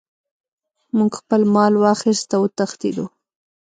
[0.97, 3.05] موږ خپل مال واخیست او وتښتیدو.